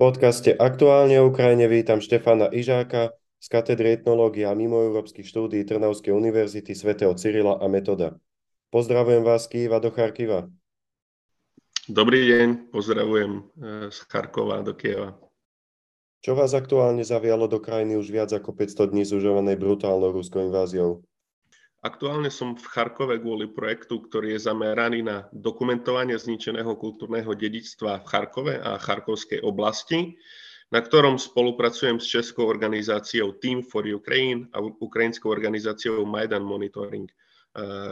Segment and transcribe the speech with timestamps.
[0.00, 6.72] podcaste Aktuálne o Ukrajine vítam Štefana Ižáka z katedry etnológie a mimoeurópskych štúdií Trnavskej univerzity
[6.72, 8.16] svätého Cyrila a Metoda.
[8.72, 10.48] Pozdravujem vás Kýva do Charkiva.
[11.84, 15.20] Dobrý deň, pozdravujem eh, z Charkova do Kieva.
[16.24, 21.04] Čo vás aktuálne zavialo do krajiny už viac ako 500 dní zužovanej brutálnou ruskou inváziou?
[21.80, 28.08] Aktuálne som v Charkove kvôli projektu, ktorý je zameraný na dokumentovanie zničeného kultúrneho dedičstva v
[28.08, 30.20] Charkove a Charkovskej oblasti,
[30.68, 37.08] na ktorom spolupracujem s českou organizáciou Team for Ukraine a ukrajinskou organizáciou Maidan Monitoring.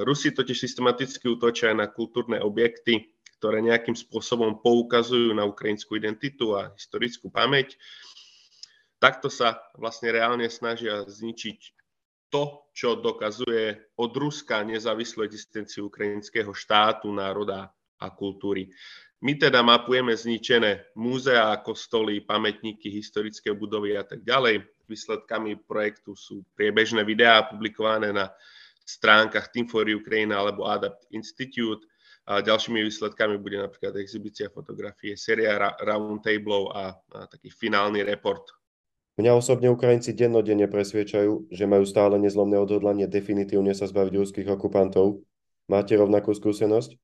[0.04, 3.08] Rusi totiž systematicky útočia na kultúrne objekty,
[3.40, 7.80] ktoré nejakým spôsobom poukazujú na ukrajinskú identitu a historickú pamäť.
[9.00, 11.77] Takto sa vlastne reálne snažia zničiť
[12.28, 18.70] to, čo dokazuje od Ruska nezávislú existenciu ukrajinského štátu, národa a kultúry.
[19.18, 24.62] My teda mapujeme zničené múzea, kostoly, pamätníky, historické budovy a tak ďalej.
[24.86, 28.30] Výsledkami projektu sú priebežné videá publikované na
[28.86, 31.82] stránkach Team for Ukraine alebo Adapt Institute.
[32.28, 38.57] A ďalšími výsledkami bude napríklad exhibícia fotografie, séria roundtablov a, a taký finálny report
[39.18, 45.26] Mňa osobne Ukrajinci dennodenne presviečajú, že majú stále nezlomné odhodlanie definitívne sa zbaviť ruských okupantov.
[45.66, 46.94] Máte rovnakú skúsenosť?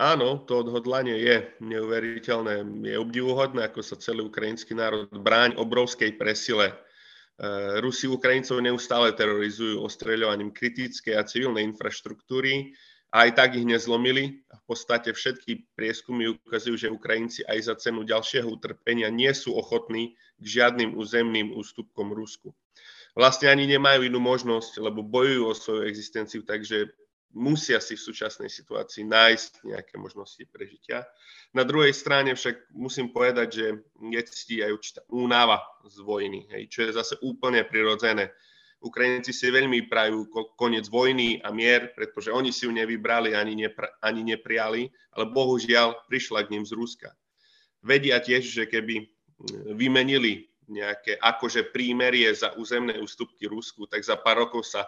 [0.00, 2.64] Áno, to odhodlanie je neuveriteľné.
[2.88, 6.72] Je obdivuhodné, ako sa celý ukrajinský národ bráň obrovskej presile.
[6.72, 6.74] E,
[7.84, 12.72] Rusi Ukrajincov neustále terorizujú ostreľovaním kritickej a civilnej infraštruktúry
[13.12, 14.40] aj tak ich nezlomili.
[14.48, 20.16] V podstate všetky prieskumy ukazujú, že Ukrajinci aj za cenu ďalšieho utrpenia nie sú ochotní
[20.40, 22.56] k žiadnym územným ústupkom Rusku.
[23.12, 26.88] Vlastne ani nemajú inú možnosť, lebo bojujú o svoju existenciu, takže
[27.36, 31.04] musia si v súčasnej situácii nájsť nejaké možnosti prežitia.
[31.52, 33.66] Na druhej strane však musím povedať, že
[34.00, 38.32] je aj určitá únava z vojny, hej, čo je zase úplne prirodzené
[38.82, 40.26] Ukrajinci si veľmi prajú
[40.58, 46.06] koniec vojny a mier, pretože oni si ju nevybrali ani, nepr- ani neprijali, ale bohužiaľ
[46.10, 47.14] prišla k ním z Ruska.
[47.82, 49.06] Vedia tiež, že keby
[49.74, 54.86] vymenili nejaké akože prímerie za územné ústupky Rusku, tak za pár rokov sa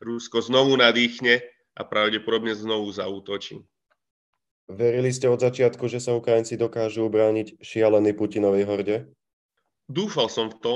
[0.00, 1.44] Rusko znovu nadýchne
[1.76, 3.60] a pravdepodobne znovu zautočí.
[4.70, 8.96] Verili ste od začiatku, že sa Ukrajinci dokážu ubrániť šialenej Putinovej horde?
[9.90, 10.74] Dúfal som v to,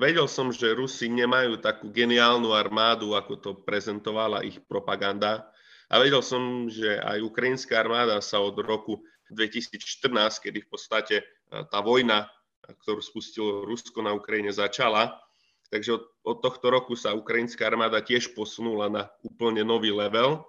[0.00, 5.52] vedel som, že Rusi nemajú takú geniálnu armádu, ako to prezentovala ich propaganda.
[5.92, 11.64] A vedel som, že aj ukrajinská armáda sa od roku 2014, kedy v podstate eh,
[11.68, 12.28] tá vojna,
[12.64, 15.20] ktorú spustilo Rusko na Ukrajine, začala.
[15.68, 20.40] Takže od, od tohto roku sa ukrajinská armáda tiež posunula na úplne nový level.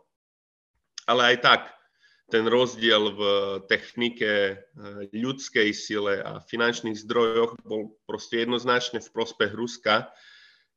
[1.03, 1.61] Ale aj tak,
[2.25, 3.21] ten rozdiel v
[3.69, 4.57] technike, eh,
[5.13, 10.09] ľudskej sile a finančných zdrojoch bol proste jednoznačne v prospech Ruska.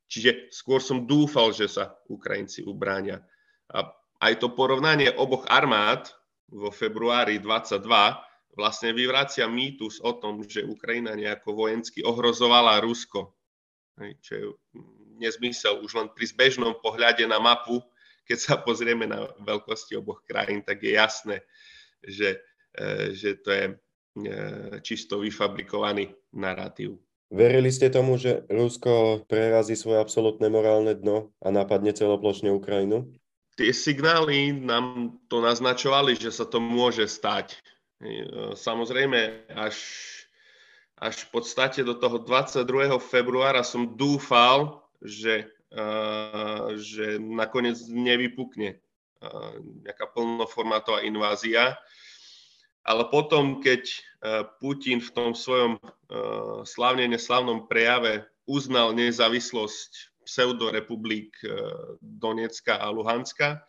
[0.09, 3.21] Čiže skôr som dúfal, že sa Ukrajinci ubránia.
[3.69, 3.93] A
[4.25, 6.09] aj to porovnanie oboch armád
[6.49, 7.85] vo februári 22
[8.57, 13.37] vlastne vyvracia mýtus o tom, že Ukrajina nejako vojensky ohrozovala Rusko.
[14.25, 14.45] Čo je
[15.19, 17.83] nezmysel už len pri zbežnom pohľade na mapu
[18.29, 21.41] keď sa pozrieme na veľkosti oboch krajín, tak je jasné,
[22.05, 22.37] že,
[22.77, 23.73] e, že to je e,
[24.85, 27.01] čisto vyfabrikovaný narratív.
[27.33, 33.09] Verili ste tomu, že Rusko prerazí svoje absolútne morálne dno a napadne celoplošne Ukrajinu?
[33.57, 37.57] Tie signály nám to naznačovali, že sa to môže stať.
[37.97, 39.77] E, samozrejme, až,
[41.01, 42.93] až v podstate do toho 22.
[43.01, 45.49] februára som dúfal, že
[46.77, 48.81] že nakoniec nevypukne
[49.85, 51.77] nejaká plnoformátová invázia.
[52.87, 53.85] Ale potom, keď
[54.57, 55.77] Putin v tom svojom
[56.65, 61.29] slavne neslavnom prejave uznal nezávislosť pseudorepublik
[62.01, 63.61] Donecka a Luhanska,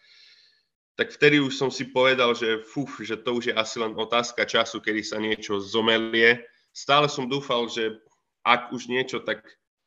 [0.96, 4.44] tak vtedy už som si povedal, že fuf, že to už je asi len otázka
[4.44, 6.44] času, kedy sa niečo zomelie.
[6.76, 7.96] Stále som dúfal, že
[8.44, 9.44] ak už niečo, tak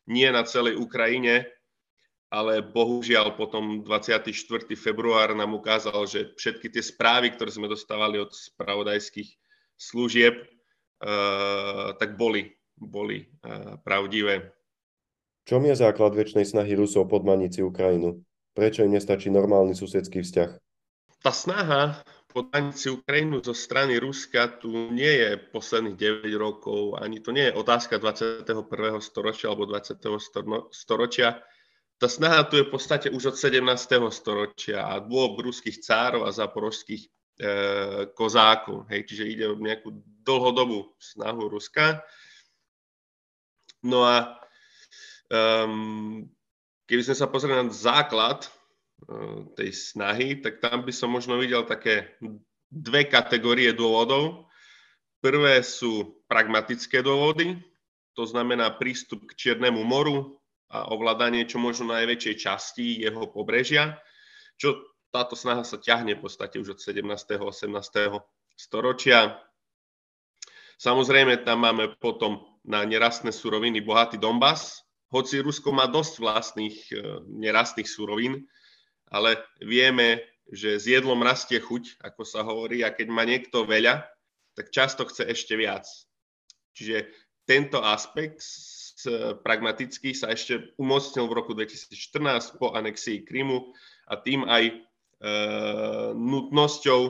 [0.10, 1.46] nie na celej Ukrajine,
[2.34, 4.34] ale bohužiaľ potom 24.
[4.74, 9.30] február nám ukázal, že všetky tie správy, ktoré sme dostávali od spravodajských
[9.78, 14.50] služieb, uh, tak boli, boli uh, pravdivé.
[15.46, 18.26] Čom je základ väčšnej snahy Rusov podmaniť si Ukrajinu?
[18.58, 20.50] Prečo im nestačí normálny susedský vzťah?
[21.22, 22.02] Tá snaha
[22.34, 27.46] podmaniť si Ukrajinu zo strany Ruska tu nie je posledných 9 rokov, ani to nie
[27.46, 28.50] je otázka 21.
[29.06, 30.02] storočia alebo 20.
[30.74, 31.46] storočia
[32.04, 33.64] tá snaha tu je v podstate už od 17.
[34.12, 37.10] storočia a dôb ruských cárov a zaporožských e,
[38.12, 38.92] kozákov.
[38.92, 42.04] Hej, čiže ide o nejakú dlhodobú snahu Ruska.
[43.88, 44.36] No a
[45.32, 46.28] um,
[46.92, 48.48] keby sme sa pozreli na základ
[49.08, 52.16] uh, tej snahy, tak tam by som možno videl také
[52.68, 54.48] dve kategórie dôvodov.
[55.20, 57.60] Prvé sú pragmatické dôvody,
[58.16, 60.43] to znamená prístup k Čiernemu moru
[60.74, 64.02] a ovládanie čo možno najväčšej časti jeho pobrežia,
[64.58, 64.82] čo
[65.14, 67.06] táto snaha sa ťahne v podstate už od 17.
[67.06, 67.70] 18.
[68.58, 69.38] storočia.
[70.82, 74.82] Samozrejme, tam máme potom na nerastné suroviny bohatý Donbass,
[75.14, 76.96] hoci Rusko má dosť vlastných e,
[77.30, 78.50] nerastných surovín,
[79.14, 84.02] ale vieme, že s jedlom rastie chuť, ako sa hovorí, a keď má niekto veľa,
[84.58, 85.86] tak často chce ešte viac.
[86.74, 87.14] Čiže
[87.46, 88.42] tento aspekt
[89.42, 93.74] pragmatický sa ešte umocnil v roku 2014 po anexii Krymu
[94.08, 94.74] a tým aj e,
[96.14, 97.02] nutnosťou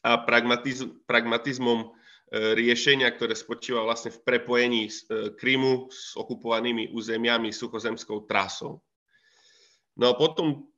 [0.00, 1.92] a pragmatiz- pragmatizmom
[2.30, 4.92] E, riešenia, ktoré spočíva vlastne v prepojení e,
[5.34, 8.78] Krymu s okupovanými územiami suchozemskou trasou.
[9.98, 10.70] No a potom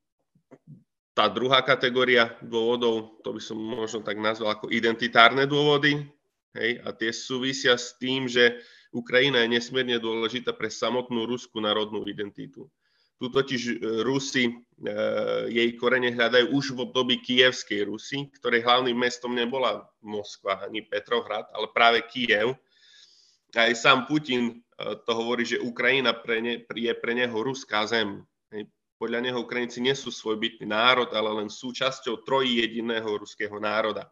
[1.13, 6.09] tá druhá kategória dôvodov, to by som možno tak nazval ako identitárne dôvody,
[6.57, 8.61] hej, a tie súvisia s tým, že
[8.93, 12.69] Ukrajina je nesmierne dôležitá pre samotnú ruskú národnú identitu.
[13.17, 14.55] Tu totiž e, Rusi e,
[15.49, 21.47] jej korene hľadajú už v období kievskej Rusy, ktorej hlavným mestom nebola Moskva ani Petrohrad,
[21.55, 22.59] ale práve Kiev.
[23.55, 24.55] Aj sám Putin e,
[25.07, 28.27] to hovorí, že Ukrajina pre ne, je pre neho ruská zem.
[28.99, 34.11] Podľa neho Ukrajinci nie sú svojbytný národ, ale len súčasťou trojí jediného ruského národa.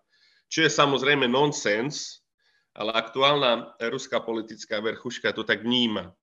[0.51, 2.27] Čo je samozrejme nonsens,
[2.75, 6.15] ale aktuálna ruská politická verchuška to tak vníma.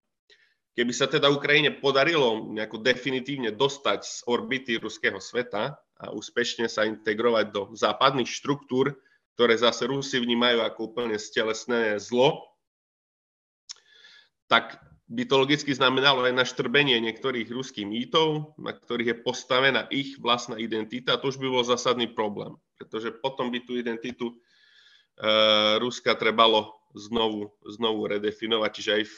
[0.78, 6.86] Keby sa teda Ukrajine podarilo nejako definitívne dostať z orbity ruského sveta a úspešne sa
[6.86, 8.94] integrovať do západných štruktúr,
[9.34, 12.46] ktoré zase Rusi vnímajú ako úplne stelesné zlo,
[14.46, 14.78] tak
[15.08, 20.60] by to logicky znamenalo aj naštrbenie niektorých ruských mýtov, na ktorých je postavená ich vlastná
[20.60, 21.16] identita.
[21.16, 24.36] A to už by bol zásadný problém, pretože potom by tú identitu
[25.82, 28.72] Ruska trebalo znovu, znovu redefinovať.
[28.74, 29.16] Čiže aj v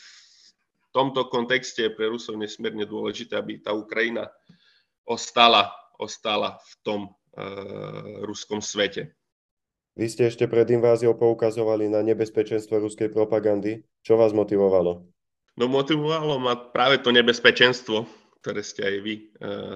[0.89, 4.25] v tomto kontexte je pre Rusov nesmierne dôležité, aby tá Ukrajina
[5.05, 5.69] ostala,
[6.01, 7.09] ostala v tom e,
[8.25, 9.13] ruskom svete.
[9.93, 13.85] Vy ste ešte pred inváziou poukazovali na nebezpečenstvo ruskej propagandy.
[14.01, 15.05] Čo vás motivovalo?
[15.61, 18.09] No motivovalo ma práve to nebezpečenstvo,
[18.41, 19.23] ktoré ste aj vy e,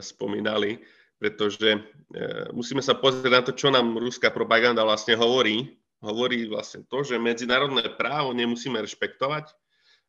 [0.02, 0.82] spomínali,
[1.22, 1.80] pretože e,
[2.58, 5.78] musíme sa pozrieť na to, čo nám ruská propaganda vlastne hovorí.
[6.04, 9.56] Hovorí vlastne to, že medzinárodné právo nemusíme rešpektovať,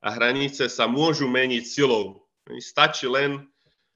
[0.05, 2.29] a hranice sa môžu meniť silou.
[2.61, 3.49] Stačí len,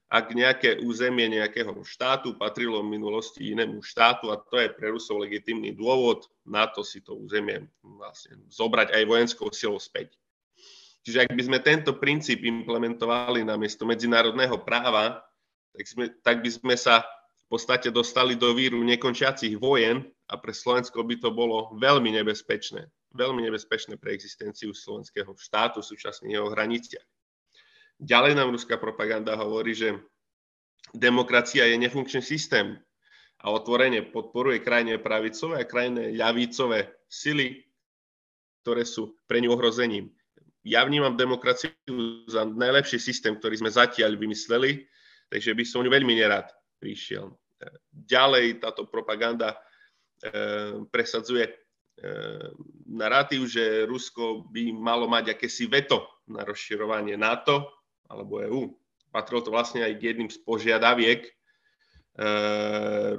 [0.09, 5.21] ak nejaké územie nejakého štátu patrilo v minulosti inému štátu a to je pre Rusov
[5.21, 10.17] legitimný dôvod na to si to územie vlastne zobrať aj vojenskou silou späť.
[11.05, 15.21] Čiže ak by sme tento princíp implementovali na miesto medzinárodného práva,
[15.77, 17.05] tak, sme, tak by sme sa
[17.45, 22.85] v podstate dostali do víru nekončiacich vojen a pre Slovensko by to bolo veľmi nebezpečné
[23.13, 27.07] veľmi nebezpečné pre existenciu slovenského štátu v súčasných jeho hraniciach.
[27.99, 29.97] Ďalej nám ruská propaganda hovorí, že
[30.95, 32.77] demokracia je nefunkčný systém
[33.41, 37.65] a otvorene podporuje krajine pravicové a krajine ľavicové sily,
[38.63, 40.11] ktoré sú pre ňu ohrozením.
[40.63, 41.71] Ja vnímam demokraciu
[42.27, 44.85] za najlepší systém, ktorý sme zatiaľ vymysleli,
[45.31, 47.35] takže by som ňu veľmi nerad prišiel.
[47.91, 49.59] Ďalej táto propaganda
[50.91, 51.47] presadzuje
[51.99, 52.55] Ehm,
[52.87, 57.67] narratív, že Rusko by malo mať akési veto na rozširovanie NATO
[58.07, 58.61] alebo EÚ.
[59.11, 61.31] Patrilo to vlastne aj k jedným z požiadaviek e,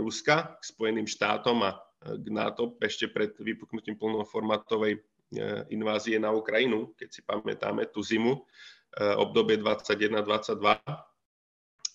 [0.01, 5.01] Ruska k Spojeným štátom a k NATO ešte pred vypuknutím plnoformátovej e,
[5.75, 8.41] invázie na Ukrajinu, keď si pamätáme tú zimu, e,
[9.19, 11.10] obdobie 21-22.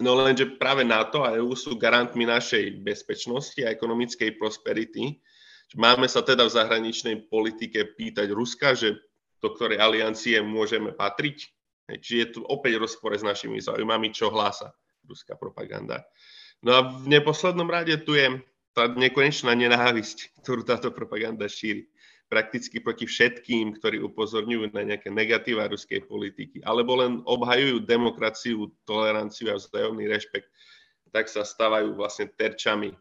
[0.03, 5.19] No lenže práve NATO a EU sú garantmi našej bezpečnosti a ekonomickej prosperity,
[5.73, 9.01] Máme sa teda v zahraničnej politike pýtať Ruska, že
[9.41, 11.49] do ktorej aliancie môžeme patriť.
[11.89, 14.73] Čiže je tu opäť rozpore s našimi záujmami, čo hlása
[15.05, 16.05] ruská propaganda.
[16.61, 18.41] No a v neposlednom rade tu je
[18.73, 21.89] tá nekonečná nenávisť, ktorú táto propaganda šíri
[22.35, 29.47] prakticky proti všetkým, ktorí upozorňujú na nejaké negatíva ruskej politiky, alebo len obhajujú demokraciu, toleranciu
[29.47, 30.51] a vzájomný rešpekt,
[31.15, 32.91] tak sa stávajú vlastne terčami,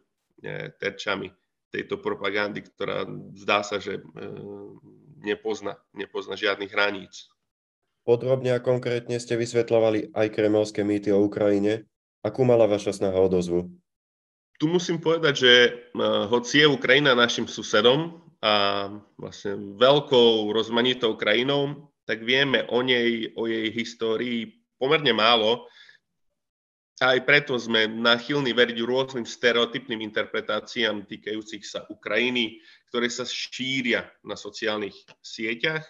[0.79, 1.35] terčami
[1.67, 3.03] tejto propagandy, ktorá
[3.35, 4.03] zdá sa, že e,
[5.27, 7.27] nepozna, nepozna žiadnych hraníc.
[8.07, 11.83] Podrobne a konkrétne ste vysvetľovali aj kremelské mýty o Ukrajine.
[12.23, 13.67] Akú mala vaša snaha odozvu?
[14.55, 15.53] Tu musím povedať, že
[16.31, 18.87] hoci je Ukrajina našim susedom a
[19.19, 25.65] vlastne veľkou rozmanitou krajinou, tak vieme o nej, o jej histórii pomerne málo.
[27.03, 34.07] A aj preto sme nachylní veriť rôznym stereotypným interpretáciám týkajúcich sa Ukrajiny, ktoré sa šíria
[34.23, 35.83] na sociálnych sieťach.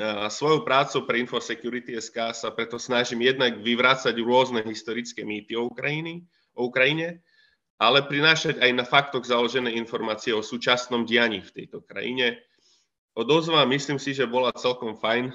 [0.00, 5.68] A svojou prácou pre Infosecurity SK sa preto snažím jednak vyvrácať rôzne historické mýty o,
[5.68, 6.24] Ukrajiny,
[6.56, 7.20] o Ukrajine,
[7.80, 12.36] ale prinášať aj na faktoch založené informácie o súčasnom dianí v tejto krajine.
[13.16, 15.32] Odozva myslím si, že bola celkom fajn.
[15.32, 15.34] E,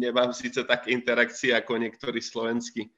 [0.00, 2.88] nemám síce také interakcie ako niektorí slovenskí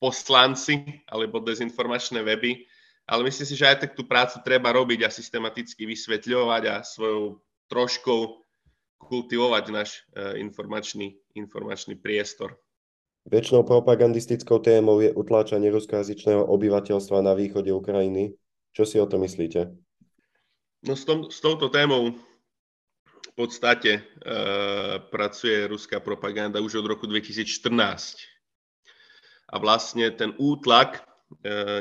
[0.00, 2.64] poslanci alebo dezinformačné weby,
[3.04, 7.44] ale myslím si, že aj tak tú prácu treba robiť a systematicky vysvetľovať a svojou
[7.68, 8.20] troškou
[8.96, 12.56] kultivovať náš e, informačný, informačný priestor.
[13.30, 18.34] Väčšnou propagandistickou témou je utláčanie ruskojazyčného obyvateľstva na východe Ukrajiny.
[18.74, 19.70] Čo si o to myslíte?
[20.82, 22.10] No s, tom, s touto témou
[23.06, 24.02] v podstate e,
[25.14, 27.70] pracuje ruská propaganda už od roku 2014.
[29.54, 31.00] A vlastne ten útlak e,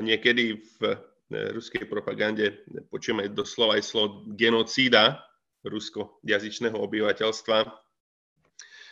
[0.05, 0.95] niekedy v e,
[1.57, 2.61] ruskej propagande
[2.93, 5.25] počujeme doslova aj slovo genocída
[5.65, 7.88] ruskojazyčného obyvateľstva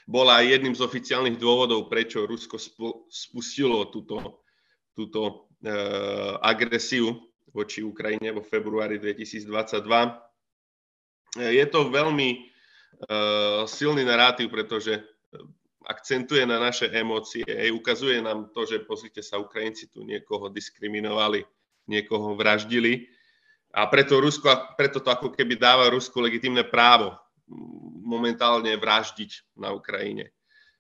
[0.07, 2.55] bola jedným z oficiálnych dôvodov, prečo Rusko
[3.11, 4.39] spustilo túto,
[4.95, 5.71] túto e,
[6.39, 7.11] agresiu
[7.51, 9.51] voči Ukrajine vo februári 2022.
[11.37, 12.37] Je to veľmi e,
[13.67, 15.03] silný narratív, pretože
[15.83, 17.43] akcentuje na naše emócie,
[17.75, 21.43] ukazuje nám to, že pozrite sa, Ukrajinci tu niekoho diskriminovali,
[21.87, 23.07] niekoho vraždili
[23.75, 27.13] a preto, Rusko, preto to ako keby dáva Rusku legitimné právo
[28.07, 30.31] momentálne vraždiť na Ukrajine.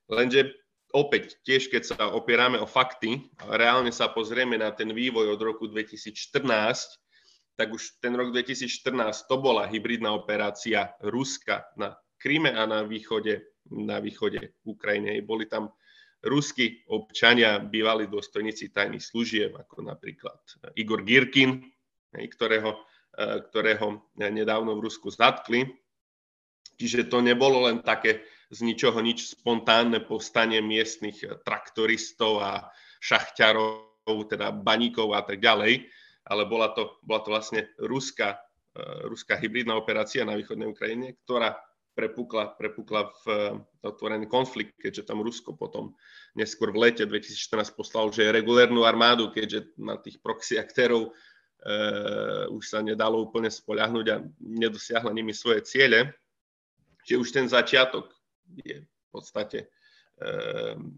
[0.07, 0.55] Lenže
[0.95, 5.67] opäť, tiež keď sa opierame o fakty, reálne sa pozrieme na ten vývoj od roku
[5.67, 6.15] 2014,
[7.59, 13.51] tak už ten rok 2014 to bola hybridná operácia Ruska na Kryme a na východe,
[13.67, 15.19] na východe Ukrajiny.
[15.21, 15.75] Boli tam
[16.23, 20.37] ruskí občania, bývali dôstojníci tajných služieb, ako napríklad
[20.79, 21.61] Igor Girkin,
[22.15, 22.77] ktorého,
[23.51, 25.67] ktorého nedávno v Rusku zatkli
[26.77, 28.21] Čiže to nebolo len také
[28.53, 32.51] z ničoho nič spontánne povstanie miestnych traktoristov a
[33.03, 35.83] šachťarov, teda baníkov a tak ďalej,
[36.27, 41.59] ale bola to, bola to vlastne ruská, uh, ruská hybridná operácia na východnej Ukrajine, ktorá
[41.91, 43.37] prepukla, prepukla v uh,
[43.83, 45.91] otvorený konflikt, keďže tam Rusko potom
[46.39, 52.63] neskôr v lete 2014 poslal že regulérnu armádu, keďže na tých proxy aktérov uh, už
[52.63, 56.15] sa nedalo úplne spoľahnúť a nedosiahla nimi svoje ciele
[57.07, 58.11] že už ten začiatok
[58.67, 59.67] je v podstate e,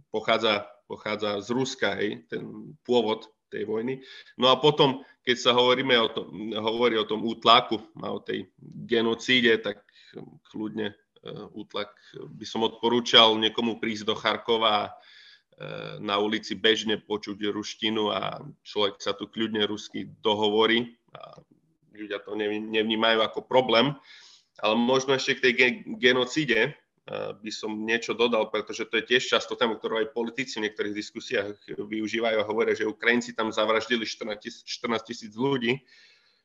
[0.10, 4.01] pochádza, pochádza z Ruska, hej, ten pôvod tej vojny.
[4.38, 8.50] No a potom, keď sa hovoríme o tom, hovorí o tom útlaku a o tej
[8.86, 9.86] genocíde, tak
[10.50, 10.96] kľudne e,
[11.54, 14.92] útlak by som odporúčal niekomu prísť do Charkova a e,
[16.01, 21.42] na ulici bežne počuť ruštinu a človek sa tu kľudne rusky dohovorí a
[21.94, 23.98] ľudia to nevnímajú ako problém.
[24.60, 25.54] Ale možno ešte k tej
[26.00, 26.75] genocíde
[27.42, 30.94] by som niečo dodal, pretože to je tiež často téma, ktorú aj politici v niektorých
[30.94, 34.38] diskusiách využívajú a hovoria, že Ukrajinci tam zavraždili 14
[35.01, 35.82] tisíc ľudí,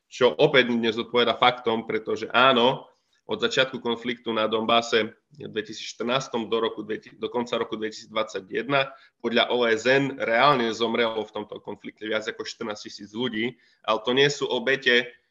[0.09, 2.89] čo opäť nezodpoveda faktom, pretože áno,
[3.25, 8.69] od začiatku konfliktu na Donbase v 2014 do, roku, do konca roku 2021
[9.17, 14.29] podľa OSN reálne zomrelo v tomto konflikte viac ako 14 tisíc ľudí, ale to nie
[14.29, 15.24] sú obete Eh,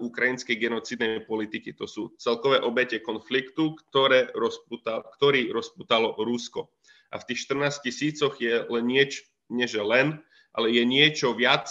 [0.00, 1.76] ukrajinskej genocidnej politiky.
[1.76, 6.72] To sú celkové obete konfliktu, ktoré rozputal, ktorý rozputalo Rusko.
[7.12, 10.24] A v tých 14 tisícoch je len nieč, nie že len,
[10.56, 11.68] ale je niečo viac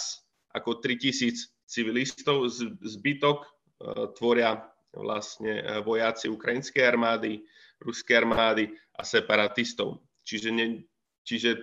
[0.54, 2.46] ako 3 tisíc civilistov.
[2.86, 7.42] Zbytok uh, tvoria vlastne eh, vojaci ukrajinskej armády,
[7.80, 10.04] ruskej armády a separatistov.
[10.28, 10.84] Čiže, ne,
[11.24, 11.58] čiže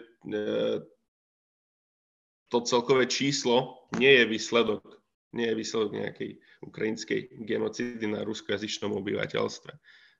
[2.48, 4.97] to celkové číslo nie je výsledok
[5.36, 6.30] nie je výsledok nejakej
[6.64, 9.72] ukrajinskej genocídy na ruskojazyčnom obyvateľstve,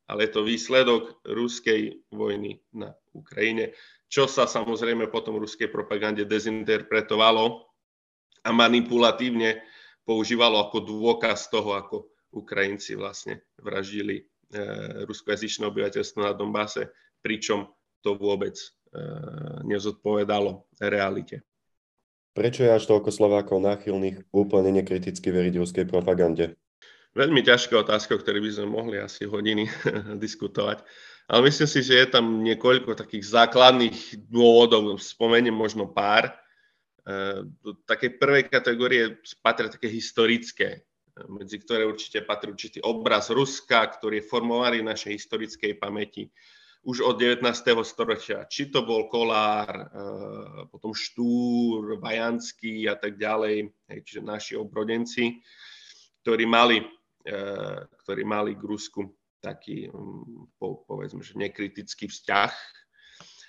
[0.09, 3.77] ale je to výsledok ruskej vojny na Ukrajine,
[4.09, 7.69] čo sa samozrejme potom ruskej propagande dezinterpretovalo
[8.45, 9.61] a manipulatívne
[10.09, 14.25] používalo ako dôkaz toho, ako Ukrajinci vlastne vraždili e,
[15.05, 17.69] ruskojazyčné obyvateľstvo na Donbase, pričom
[18.01, 18.69] to vôbec e,
[19.69, 21.45] nezodpovedalo realite.
[22.39, 26.55] Prečo je až toľko Slovákov náchylných úplne nekriticky veriť ruskej propagande?
[27.11, 29.67] Veľmi ťažká otázka, o ktorej by sme mohli asi hodiny
[30.23, 30.87] diskutovať.
[31.27, 36.31] Ale myslím si, že je tam niekoľko takých základných dôvodov, spomeniem možno pár.
[37.59, 40.87] do takej prvej kategórie patria také historické,
[41.27, 46.31] medzi ktoré určite patrí určitý obraz Ruska, ktorý je formovaný v našej historickej pamäti
[46.87, 47.43] už od 19.
[47.83, 48.47] storočia.
[48.47, 49.91] Či to bol Kolár,
[50.71, 53.71] potom Štúr, Vajanský a tak ďalej,
[54.07, 55.43] čiže naši obrodenci,
[56.23, 56.83] ktorí mali,
[58.07, 59.11] ktorí mali k Rusku
[59.43, 59.91] taký,
[60.59, 62.55] povedzme, že nekritický vzťah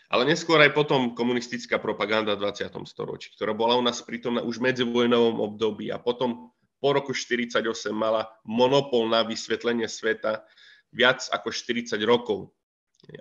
[0.09, 2.65] ale neskôr aj potom komunistická propaganda v 20.
[2.89, 6.49] storočí, ktorá bola u nás prítomná už v medzivojnovom období a potom
[6.81, 10.41] po roku 1948 mala monopol na vysvetlenie sveta
[10.89, 12.49] viac ako 40 rokov.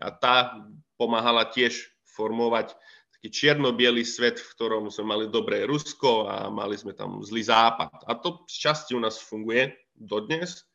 [0.03, 0.59] A tá
[0.99, 2.75] pomáhala tiež formovať
[3.19, 8.07] taký čierno svet, v ktorom sme mali dobré Rusko a mali sme tam zlý západ.
[8.07, 10.69] A to z časti u nás funguje dodnes,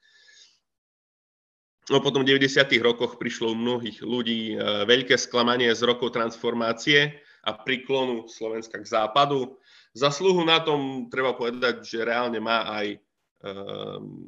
[1.91, 2.63] No potom v 90.
[2.79, 8.87] rokoch prišlo u mnohých ľudí e, veľké sklamanie z rokov transformácie a priklonu Slovenska k
[8.87, 9.59] západu.
[9.91, 12.97] Zasluhu na tom treba povedať, že reálne má aj
[13.43, 14.25] um,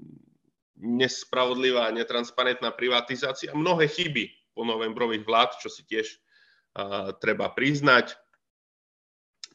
[0.77, 3.55] nespravodlivá, netransparentná privatizácia.
[3.55, 8.15] Mnohé chyby po novembrových vlád, čo si tiež uh, treba priznať,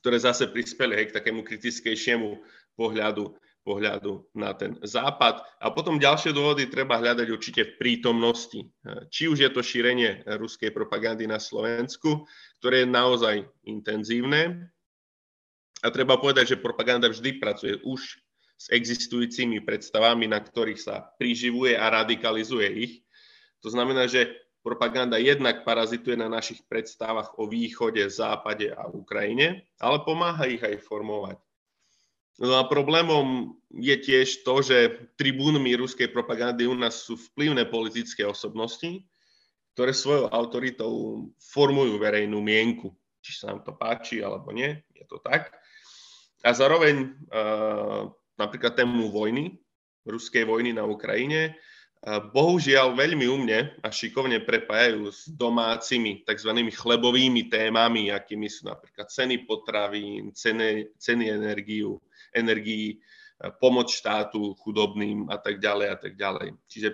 [0.04, 2.38] ktoré zase prispeli hej, k takému kritickejšiemu
[2.76, 5.44] pohľadu pohľadu na ten západ.
[5.60, 8.60] A potom ďalšie dôvody treba hľadať určite v prítomnosti.
[9.12, 12.24] Či už je to šírenie ruskej propagandy na Slovensku,
[12.60, 13.36] ktoré je naozaj
[13.68, 14.72] intenzívne.
[15.84, 18.20] A treba povedať, že propaganda vždy pracuje už
[18.60, 22.92] s existujúcimi predstavami, na ktorých sa priživuje a radikalizuje ich.
[23.64, 24.28] To znamená, že
[24.60, 30.84] propaganda jednak parazituje na našich predstavách o východe, západe a Ukrajine, ale pomáha ich aj
[30.84, 31.40] formovať.
[32.40, 38.24] No a problémom je tiež to, že tribúnmi ruskej propagandy u nás sú vplyvné politické
[38.24, 39.04] osobnosti,
[39.76, 40.92] ktoré svojou autoritou
[41.36, 42.96] formujú verejnú mienku.
[43.20, 45.52] Či sa nám to páči alebo nie, je to tak.
[46.40, 48.08] A zároveň uh,
[48.40, 49.60] napríklad tému vojny,
[50.08, 51.60] ruskej vojny na Ukrajine,
[52.06, 56.56] bohužiaľ veľmi umne a šikovne prepájajú s domácimi tzv.
[56.72, 62.00] chlebovými témami, akými sú napríklad ceny potravín, ceny, ceny energiu,
[62.32, 62.96] energií,
[63.60, 66.56] pomoc štátu chudobným a tak ďalej a tak ďalej.
[66.68, 66.88] Čiže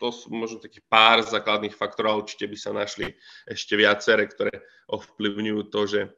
[0.00, 3.12] to sú možno takých pár základných faktorov, určite by sa našli
[3.44, 6.10] ešte viaceré, ktoré ovplyvňujú to, že e,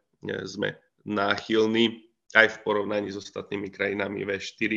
[0.46, 2.06] sme náchylní
[2.38, 4.72] aj v porovnaní s ostatnými krajinami V4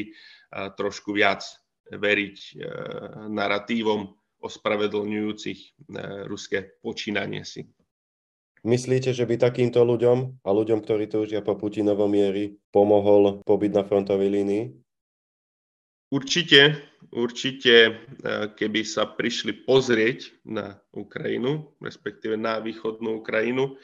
[0.58, 1.46] a trošku viac
[1.92, 2.54] veriť e,
[3.30, 4.10] narratívom
[4.42, 5.70] ospravedlňujúcich e,
[6.30, 7.66] ruské počínanie si.
[8.66, 13.86] Myslíte, že by takýmto ľuďom a ľuďom, ktorí túžia po Putinovom miery, pomohol pobyt na
[13.86, 14.64] frontovej línii?
[16.10, 16.74] Určite,
[17.14, 17.94] určite, e,
[18.58, 23.78] keby sa prišli pozrieť na Ukrajinu, respektíve na východnú Ukrajinu,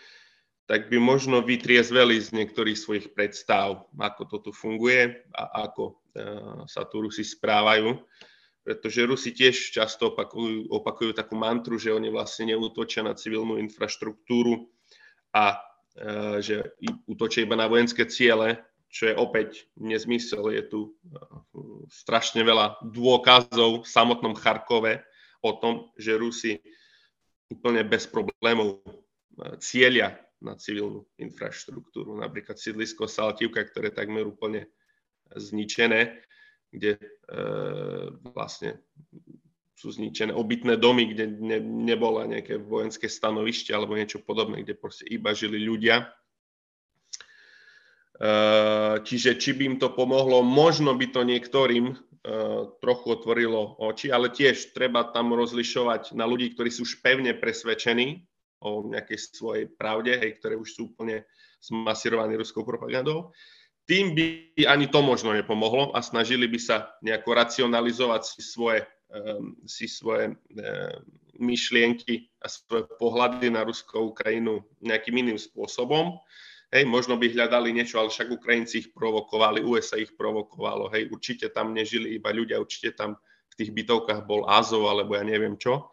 [0.72, 5.94] tak by možno vytriezveli z niektorých svojich predstav, ako to tu funguje a ako e,
[6.64, 8.00] sa tu Rusi správajú.
[8.64, 14.72] Pretože Rusi tiež často opakujú, opakujú takú mantru, že oni vlastne neútočia na civilnú infraštruktúru,
[15.36, 16.56] a e, že
[17.04, 20.56] útočia iba na vojenské ciele, čo je opäť nezmysel.
[20.56, 20.92] Je tu e,
[21.92, 25.04] strašne veľa dôkazov v samotnom Charkove
[25.44, 26.64] o tom, že Rusi
[27.52, 28.80] úplne bez problémov
[29.60, 32.18] cieľia na civilnú infraštruktúru.
[32.18, 34.68] Napríklad sídlisko Saltivka, ktoré je takmer úplne
[35.32, 36.18] zničené,
[36.74, 37.08] kde e,
[38.34, 38.82] vlastne
[39.82, 45.10] sú zničené obytné domy, kde ne, nebola nejaké vojenské stanovište alebo niečo podobné, kde proste
[45.10, 46.06] iba žili ľudia.
[48.22, 54.14] Uh, čiže či by im to pomohlo, možno by to niektorým uh, trochu otvorilo oči,
[54.14, 58.22] ale tiež treba tam rozlišovať na ľudí, ktorí sú už pevne presvedčení
[58.62, 61.26] o nejakej svojej pravde, hej, ktoré už sú úplne
[61.62, 63.34] zmasírovaní ruskou propagandou.
[63.90, 64.26] Tým by
[64.70, 70.32] ani to možno nepomohlo a snažili by sa nejako racionalizovať si svoje Ehm, si svoje
[70.32, 71.04] ehm,
[71.36, 76.16] myšlienky a svoje pohľady na Rusko Ukrajinu nejakým iným spôsobom.
[76.72, 80.88] Hej, možno by hľadali niečo, ale však Ukrajinci ich provokovali, USA ich provokovalo.
[80.96, 83.20] Hej, určite tam nežili iba ľudia, určite tam
[83.52, 85.92] v tých bytovkách bol Azov, alebo ja neviem čo.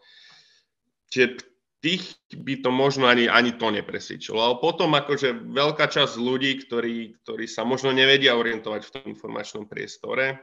[1.10, 1.47] Čiže
[1.78, 4.42] tých by to možno ani, ani to nepresíčilo.
[4.42, 9.64] Ale potom akože veľká časť ľudí, ktorí, ktorí sa možno nevedia orientovať v tom informačnom
[9.70, 10.42] priestore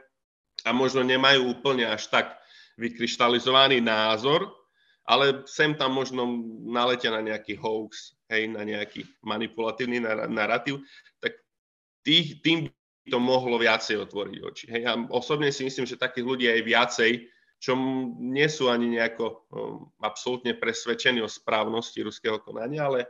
[0.64, 2.40] a možno nemajú úplne až tak
[2.80, 4.48] vykryštalizovaný názor,
[5.06, 6.26] ale sem tam možno
[6.66, 10.82] naletia na nejaký hoax, hej, na nejaký manipulatívny narratív,
[11.22, 11.36] tak
[12.02, 12.66] tých, tým
[13.06, 14.64] by to mohlo viacej otvoriť oči.
[14.72, 14.80] Hej.
[14.82, 17.10] Ja osobne si myslím, že takých ľudí aj viacej,
[17.56, 17.72] čo
[18.20, 19.38] nie sú ani nejako um,
[20.04, 23.00] absolútne presvedčení o správnosti ruského konania, ale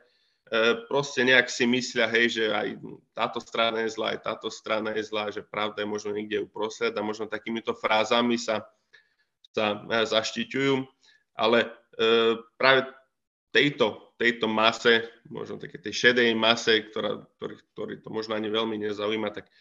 [0.86, 2.78] proste nejak si myslia, hej, že aj
[3.18, 6.94] táto strana je zlá, aj táto strana je zlá, že pravda je možno niekde uprostred
[6.94, 8.62] a možno takýmito frázami sa,
[9.50, 10.86] sa zaštiťujú,
[11.34, 11.68] ale e,
[12.54, 12.86] práve
[13.50, 18.78] tejto, tejto mase, možno také tej šedej mase, ktorá, ktorý, ktorý to možno ani veľmi
[18.86, 19.52] nezaujíma, tak e,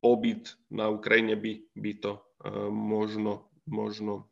[0.00, 2.22] pobyt na Ukrajine by, by to e,
[2.70, 4.28] možno, možno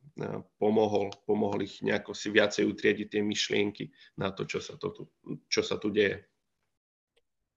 [0.61, 3.89] pomohol, pomohol ich nejako si viacej utriediť tie myšlienky
[4.21, 5.03] na to, čo sa, to tu,
[5.49, 6.21] čo sa tu deje.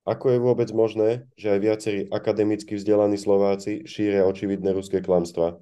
[0.05, 5.57] Ako je vôbec možné, že aj viacerí akademicky vzdelaní Slováci šíria očividné ruské klamstvá?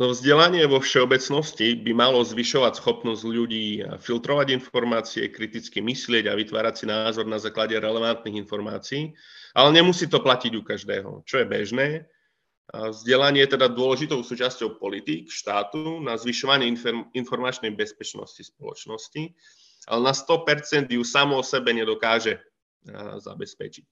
[0.00, 6.74] No vzdelanie vo všeobecnosti by malo zvyšovať schopnosť ľudí filtrovať informácie, kriticky myslieť a vytvárať
[6.74, 9.14] si názor na základe relevantných informácií,
[9.54, 12.10] ale nemusí to platiť u každého, čo je bežné
[12.72, 16.72] Vzdelanie je teda dôležitou súčasťou politík štátu na zvyšovanie
[17.12, 19.28] informačnej bezpečnosti spoločnosti,
[19.92, 22.40] ale na 100% ju samo o sebe nedokáže
[23.20, 23.84] zabezpečiť.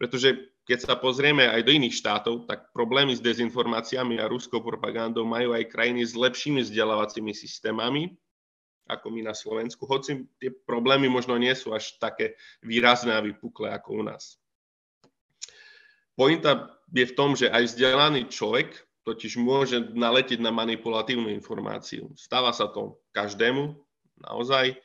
[0.00, 5.28] Pretože keď sa pozrieme aj do iných štátov, tak problémy s dezinformáciami a ruskou propagandou
[5.28, 8.16] majú aj krajiny s lepšími vzdelávacími systémami,
[8.88, 13.70] ako my na Slovensku, hoci tie problémy možno nie sú až také výrazné a vypuklé
[13.76, 14.42] ako u nás.
[16.18, 22.12] Pointa je v tom, že aj vzdelaný človek totiž môže naletieť na manipulatívnu informáciu.
[22.14, 23.74] Stáva sa to každému,
[24.22, 24.78] naozaj.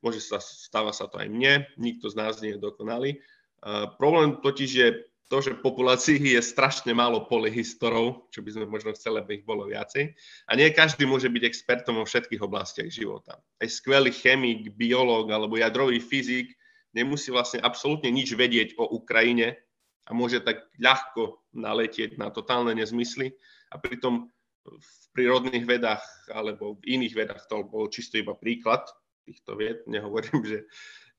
[0.00, 3.18] Môže sa, stáva sa to aj mne, nikto z nás nie je dokonalý.
[3.58, 4.88] Uh, problém totiž je
[5.28, 9.68] to, že populácii je strašne málo polyhistorov, čo by sme možno chceli, aby ich bolo
[9.68, 10.16] viacej.
[10.48, 13.36] A nie každý môže byť expertom vo všetkých oblastiach života.
[13.60, 16.56] Aj skvelý chemik, biológ alebo jadrový fyzik
[16.96, 19.60] nemusí vlastne absolútne nič vedieť o Ukrajine,
[20.08, 23.36] a môže tak ľahko naletieť na totálne nezmysly
[23.68, 24.32] a pritom
[24.64, 28.84] v prírodných vedách alebo v iných vedách to bol čisto iba príklad
[29.24, 29.84] týchto vied.
[29.84, 30.64] Nehovorím, že,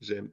[0.02, 0.26] že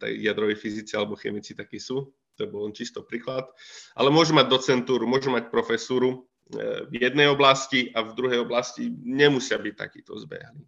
[0.00, 3.48] jadroví fyzici alebo chemici takí sú, to bol len čisto príklad.
[3.96, 8.88] Ale môžu mať docentúru, môžu mať profesúru e, v jednej oblasti a v druhej oblasti
[9.04, 10.64] nemusia byť takíto zbehli.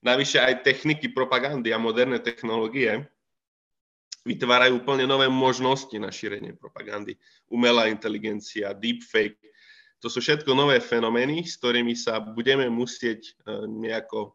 [0.00, 3.04] Navyše aj techniky propagandy a moderné technológie
[4.22, 7.18] vytvárajú úplne nové možnosti na šírenie propagandy.
[7.50, 9.38] Umelá inteligencia, deepfake,
[10.02, 13.32] to sú všetko nové fenomény, s ktorými sa budeme musieť e,
[13.70, 14.34] nejako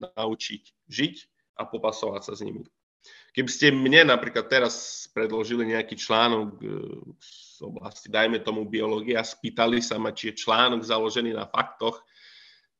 [0.00, 1.14] naučiť žiť
[1.56, 2.60] a popasovať sa s nimi.
[3.32, 6.64] Keby ste mne napríklad teraz predložili nejaký článok e,
[7.16, 12.04] z oblasti, dajme tomu biológia, spýtali sa ma, či je článok založený na faktoch,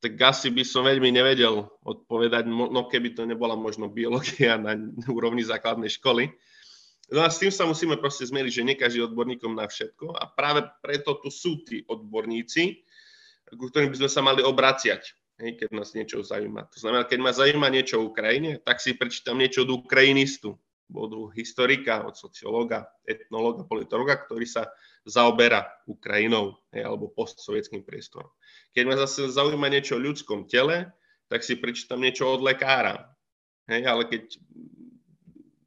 [0.00, 4.76] tak asi by som veľmi nevedel odpovedať, no keby to nebola možno biológia na
[5.08, 6.30] úrovni základnej školy.
[7.06, 10.66] No a s tým sa musíme proste zmieriť, že nie odborníkom na všetko a práve
[10.82, 12.82] preto tu sú tí odborníci,
[13.54, 16.66] ku ktorým by sme sa mali obraciať, hej, keď nás niečo zaujíma.
[16.66, 20.58] To znamená, keď ma zaujíma niečo o Ukrajine, tak si prečítam niečo od ukrajinistu,
[20.94, 24.70] od historika, od sociológa, etnológa, politológa, ktorý sa
[25.02, 28.30] zaoberá Ukrajinou hej, alebo postsovietským priestorom.
[28.70, 30.90] Keď ma zase zaujíma niečo o ľudskom tele,
[31.26, 33.10] tak si prečítam niečo od lekára.
[33.66, 34.38] Hej, ale keď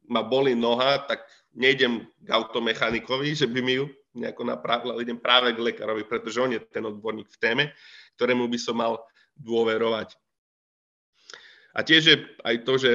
[0.08, 1.20] ma boli noha, tak
[1.52, 6.40] nejdem k automechanikovi, že by mi ju nejako napravil, ale idem práve k lekárovi, pretože
[6.42, 7.64] on je ten odborník v téme,
[8.18, 8.98] ktorému by som mal
[9.38, 10.16] dôverovať.
[11.70, 12.90] A tiež je aj to, že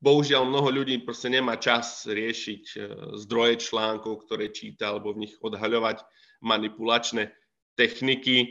[0.00, 2.78] bohužiaľ mnoho ľudí proste nemá čas riešiť e,
[3.20, 6.00] zdroje článkov, ktoré číta, alebo v nich odhaľovať
[6.40, 7.28] manipulačné
[7.76, 8.36] techniky.
[8.40, 8.48] E,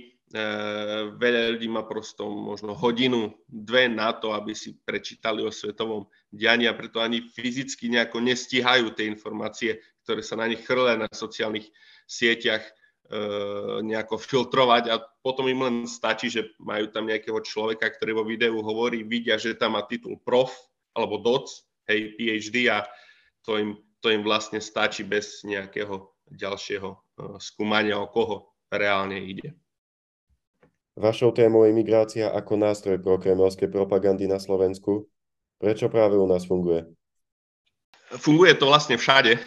[1.17, 6.69] veľa ľudí má prosto možno hodinu, dve na to, aby si prečítali o svetovom dianí
[6.69, 11.65] a preto ani fyzicky nejako nestíhajú tie informácie, ktoré sa na nich chrlia na sociálnych
[12.05, 12.71] sieťach, e,
[13.89, 18.53] nejako filtrovať a potom im len stačí, že majú tam nejakého človeka, ktorý vo videu
[18.61, 20.68] hovorí, vidia, že tam má titul prof
[20.99, 21.47] alebo doc,
[21.87, 22.83] hej, PhD a
[23.47, 26.97] to im, to im vlastne stačí bez nejakého ďalšieho e,
[27.39, 29.55] skúmania, o koho reálne ide.
[30.99, 35.07] Vašou témou je migrácia ako nástroj pro kremelskej propagandy na Slovensku.
[35.55, 36.91] Prečo práve u nás funguje?
[38.19, 39.39] Funguje to vlastne všade,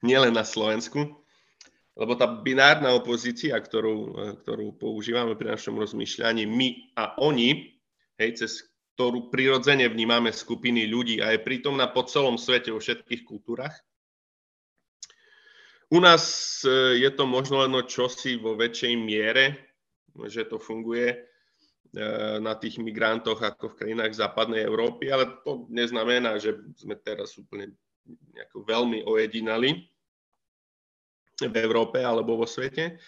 [0.00, 1.24] nielen na Slovensku,
[1.94, 7.74] lebo tá binárna opozícia, ktorú, ktorú používame pri našom rozmýšľaní, my a oni,
[8.18, 13.26] hej, cez ktorú prirodzene vnímame skupiny ľudí a je prítomná po celom svete, vo všetkých
[13.26, 13.74] kultúrach.
[15.90, 16.22] U nás
[16.62, 19.74] e, je to možno len čosi vo väčšej miere,
[20.30, 21.16] že to funguje e,
[22.38, 27.74] na tých migrantoch ako v krajinách západnej Európy, ale to neznamená, že sme teraz úplne
[28.54, 29.90] veľmi ojedinali
[31.42, 33.02] v Európe alebo vo svete.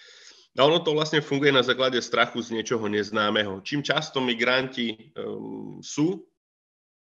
[0.56, 3.60] A ono to vlastne funguje na základe strachu z niečoho neznámeho.
[3.60, 6.24] Čím často migranti um, sú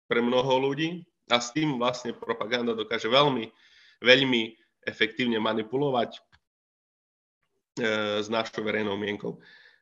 [0.08, 3.52] pre mnoho ľudí, A s tým vlastne propaganda dokáže veľmi,
[4.00, 4.56] veľmi
[4.88, 6.20] efektívne manipulovať e,
[8.24, 9.36] s našou verejnou mienkou.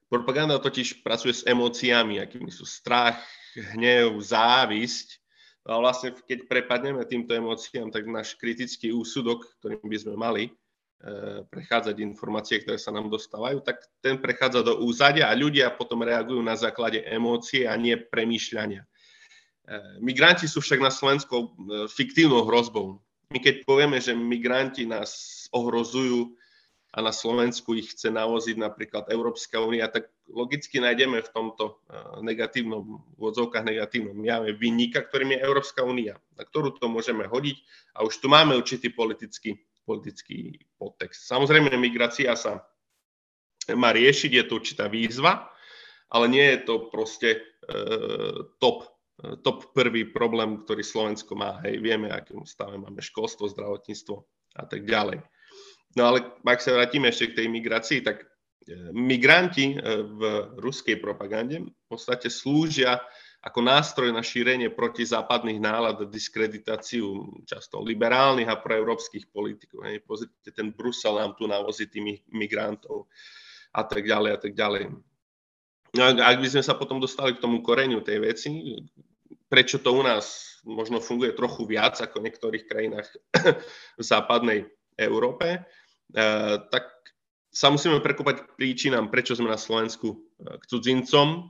[0.10, 3.22] Propaganda totiž pracuje s emóciami, akými sú strach,
[3.78, 5.22] hnev, závisť.
[5.66, 10.44] A vlastne keď prepadneme týmto emóciám, tak náš kritický úsudok, ktorým by sme mali
[11.54, 16.42] prechádzať informácie, ktoré sa nám dostávajú, tak ten prechádza do úzadia a ľudia potom reagujú
[16.42, 18.82] na základe emócie a nie premýšľania.
[18.82, 18.88] E,
[20.02, 21.48] migranti sú však na Slovensku e,
[21.90, 22.98] fiktívnou hrozbou.
[23.30, 26.34] My keď povieme, že migranti nás ohrozujú,
[26.96, 32.24] a na Slovensku ich chce navoziť napríklad Európska únia, tak logicky nájdeme v tomto eh,
[32.24, 37.60] negatívnom, v odzovkách negatívnom jave vynika, ktorým je Európska únia, na ktorú to môžeme hodiť
[38.00, 41.30] a už tu máme určitý politický, politický podtext.
[41.30, 42.66] Samozrejme, migrácia sa
[43.74, 45.50] má riešiť, je to určitá výzva,
[46.10, 47.40] ale nie je to proste e,
[48.62, 48.86] top,
[49.42, 51.62] top prvý problém, ktorý Slovensko má.
[51.66, 54.16] Hej, vieme, akým stave máme školstvo, zdravotníctvo
[54.62, 55.26] a tak ďalej.
[55.96, 58.26] No ale ak sa vrátime ešte k tej migrácii, tak e,
[58.92, 60.22] migranti e, v
[60.60, 63.00] ruskej propagande v podstate slúžia
[63.46, 69.86] ako nástroj na šírenie protizápadných nálad a diskreditáciu často liberálnych a proeurópskych politikov.
[69.86, 73.06] Hej, pozrite, ten Brusel nám tu navozí tými migrantov
[73.70, 74.84] a tak ďalej a tak ďalej.
[75.96, 78.50] No, ak by sme sa potom dostali k tomu koreňu tej veci,
[79.46, 83.08] prečo to u nás možno funguje trochu viac ako v niektorých krajinách
[84.02, 84.66] v západnej
[84.98, 85.64] Európe,
[86.14, 86.86] Eh, tak
[87.50, 91.50] sa musíme prekúpať príčinám, prečo sme na Slovensku eh, k cudzincom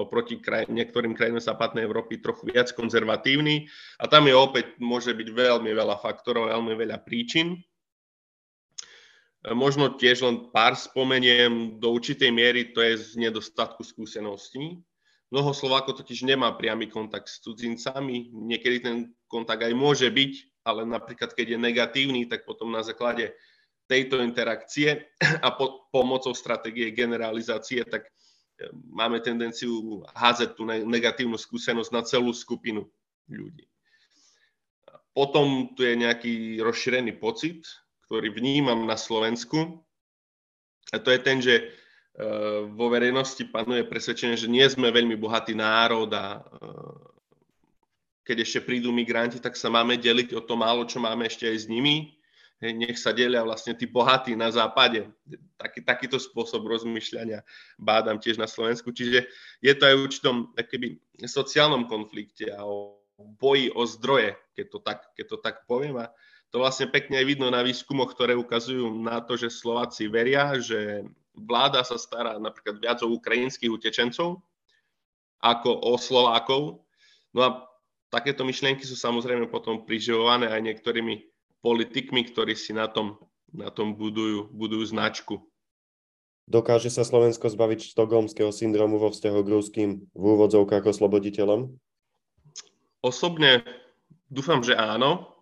[0.00, 3.68] oproti kraj, niektorým krajinám západnej Európy trochu viac konzervatívny.
[4.00, 7.60] A tam je opäť, môže byť veľmi veľa faktorov, veľmi veľa príčin.
[9.46, 14.82] Možno tiež len pár spomeniem, do určitej miery to je z nedostatku skúseností.
[15.30, 18.96] Mnoho Slovákov totiž nemá priamy kontakt s cudzincami, niekedy ten
[19.26, 20.32] kontakt aj môže byť,
[20.66, 23.34] ale napríklad keď je negatívny, tak potom na základe
[23.86, 25.06] tejto interakcie
[25.46, 28.10] a po, pomocou stratégie generalizácie, tak
[28.88, 32.88] máme tendenciu házať tú negatívnu skúsenosť na celú skupinu
[33.28, 33.68] ľudí.
[35.16, 37.64] Potom tu je nejaký rozšírený pocit,
[38.04, 39.80] ktorý vnímam na Slovensku.
[40.92, 41.64] A to je ten, že e,
[42.68, 46.40] vo verejnosti panuje presvedčenie, že nie sme veľmi bohatý národ a e,
[48.28, 51.64] keď ešte prídu migranti, tak sa máme deliť o to málo, čo máme ešte aj
[51.64, 52.12] s nimi.
[52.56, 55.04] Nech sa delia vlastne tí bohatí na západe.
[55.60, 57.44] Taký, takýto spôsob rozmýšľania
[57.76, 58.96] bádam tiež na Slovensku.
[58.96, 59.28] Čiže
[59.60, 64.78] je to aj v určitom keby, sociálnom konflikte a o boji o zdroje, keď to
[64.80, 66.00] tak, keď to tak poviem.
[66.00, 66.08] A
[66.48, 71.04] to vlastne pekne aj vidno na výskumoch, ktoré ukazujú na to, že Slováci veria, že
[71.36, 74.40] vláda sa stará napríklad viac o ukrajinských utečencov
[75.44, 76.80] ako o Slovákov.
[77.36, 77.48] No a
[78.08, 81.35] takéto myšlienky sú samozrejme potom priživované aj niektorými
[81.66, 83.18] politikmi, ktorí si na tom,
[83.50, 85.42] na tom budujú, budujú značku.
[86.46, 91.74] Dokáže sa Slovensko zbaviť štokholmského syndromu vo vzťahu k ruským v úvodzovkách osloboditeľom?
[93.02, 93.66] Osobne
[94.30, 95.34] dúfam, že áno.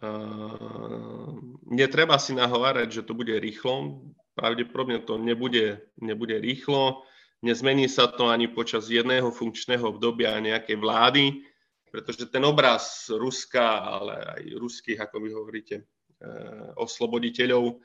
[0.00, 1.36] Uh,
[1.68, 4.00] netreba si nahovárať, že to bude rýchlo.
[4.32, 7.04] Pravdepodobne to nebude, nebude rýchlo.
[7.44, 11.44] Nezmení sa to ani počas jedného funkčného obdobia nejakej vlády,
[11.94, 17.78] pretože ten obraz Ruska, ale aj ruských, ako vy hovoríte, eh, osloboditeľov,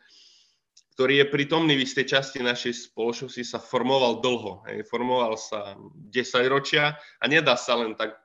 [0.98, 4.66] ktorý je prítomný v istej časti našej spoločnosti, sa formoval dlho.
[4.90, 8.18] Formoval sa 10 ročia a nedá sa len tak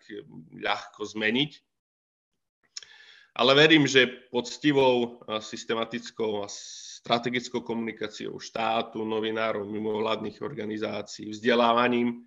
[0.57, 1.53] ľahko zmeniť.
[3.37, 12.25] Ale verím, že poctivou, systematickou a strategickou komunikáciou štátu, novinárov, mimovládnych organizácií, vzdelávaním,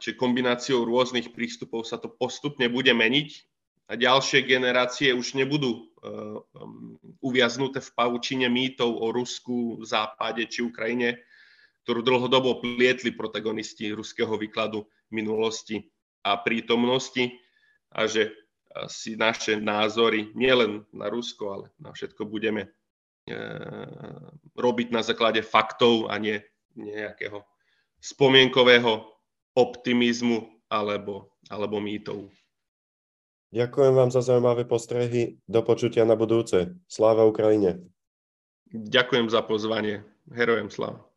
[0.00, 3.30] či kombináciou rôznych prístupov sa to postupne bude meniť
[3.92, 5.80] a ďalšie generácie už nebudú e,
[6.56, 11.20] um, uviaznuté v pavučine mýtov o Rusku, Západe či Ukrajine,
[11.84, 15.84] ktorú dlhodobo plietli protagonisti ruského výkladu minulosti
[16.24, 17.28] a prítomnosti
[17.92, 18.32] a že
[18.88, 22.72] si naše názory nielen na Rusko, ale na všetko budeme
[23.24, 23.36] E,
[24.52, 26.44] robiť na základe faktov a nie
[26.76, 27.40] nejakého
[28.04, 29.08] spomienkového
[29.56, 32.28] optimizmu alebo, alebo mýtov.
[33.54, 35.38] Ďakujem vám za zaujímavé postrehy.
[35.46, 36.74] Do počutia na budúce.
[36.90, 37.86] Sláva Ukrajine.
[38.74, 40.02] Ďakujem za pozvanie.
[40.28, 41.13] Herojem sláva.